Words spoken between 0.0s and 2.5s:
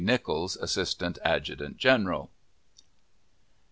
NICHOLS, Assistant Adjutant General.